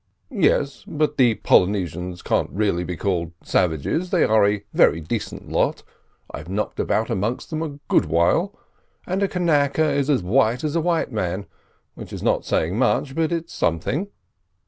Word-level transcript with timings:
"Yes; 0.33 0.83
but 0.87 1.17
the 1.17 1.35
Polynesians 1.35 2.23
can't 2.23 2.49
be 2.49 2.55
really 2.57 2.97
called 2.97 3.33
savages; 3.43 4.09
they 4.09 4.23
are 4.23 4.47
a 4.47 4.63
very 4.73 4.99
decent 4.99 5.49
lot. 5.51 5.83
I've 6.31 6.49
knocked 6.49 6.79
about 6.79 7.11
amongst 7.11 7.51
them 7.51 7.61
a 7.61 7.79
good 7.87 8.05
while, 8.05 8.57
and 9.05 9.21
a 9.21 9.27
kanaka 9.27 9.91
is 9.91 10.09
as 10.09 10.23
white 10.23 10.63
as 10.63 10.75
a 10.75 10.81
white 10.81 11.11
man—which 11.11 12.11
is 12.11 12.23
not 12.23 12.45
saying 12.45 12.79
much, 12.79 13.13
but 13.13 13.31
it's 13.31 13.53
something. 13.53 14.07